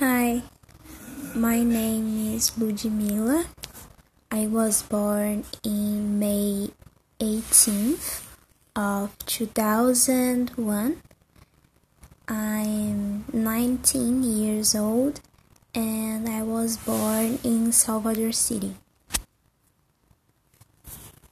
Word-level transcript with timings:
Hi, 0.00 0.42
my 1.36 1.62
name 1.62 2.34
is 2.34 2.58
Ludmila. 2.58 3.46
I 4.28 4.48
was 4.48 4.82
born 4.82 5.44
in 5.62 6.18
May 6.18 6.70
18th 7.20 8.26
of 8.74 9.16
2001. 9.26 11.00
I'm 12.26 13.24
19 13.32 14.22
years 14.24 14.74
old 14.74 15.20
and 15.76 16.28
I 16.28 16.42
was 16.42 16.76
born 16.76 17.38
in 17.44 17.70
Salvador 17.70 18.32
City. 18.32 18.74